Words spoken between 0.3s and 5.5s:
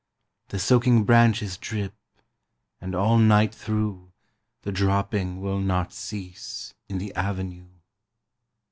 The soaking branches drip, And all night through The dropping